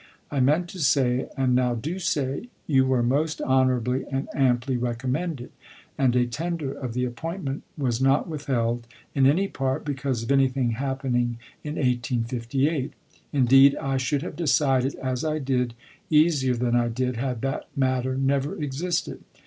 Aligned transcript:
I 0.31 0.39
meant 0.39 0.67
to 0.69 0.79
say, 0.79 1.29
and 1.37 1.53
now 1.53 1.75
do 1.75 1.99
say, 1.99 2.49
you 2.65 2.87
were 2.87 3.03
most 3.03 3.39
honorably 3.39 4.03
and 4.11 4.27
amply 4.33 4.75
recommended; 4.75 5.51
and 5.95 6.15
a 6.15 6.25
tender 6.25 6.73
of 6.73 6.95
the 6.95 7.05
appointment 7.05 7.61
was 7.77 8.01
not 8.01 8.27
withheld, 8.27 8.87
in 9.13 9.27
any 9.27 9.47
part, 9.47 9.85
because 9.85 10.23
of 10.23 10.31
anything 10.31 10.71
happening 10.71 11.37
in 11.63 11.75
1858. 11.75 12.85
x 12.85 12.95
Indeed, 13.31 13.75
I 13.75 13.97
should 13.97 14.23
have 14.23 14.35
decided 14.35 14.95
as 14.95 15.23
I 15.23 15.37
did 15.37 15.75
easier 16.09 16.55
than 16.55 16.75
I 16.75 16.87
did, 16.87 17.17
had 17.17 17.41
that 17.41 17.67
matter 17.75 18.17
never 18.17 18.59
existed. 18.59 19.19